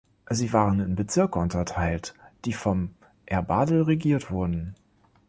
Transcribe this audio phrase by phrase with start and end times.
[0.31, 2.15] Sie waren in Bezirke unterteilt,
[2.45, 2.95] die vom
[3.27, 4.73] Erbadel regiert wurden.